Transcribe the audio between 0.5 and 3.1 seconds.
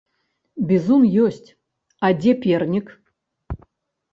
Бізун ёсць, а дзе пернік?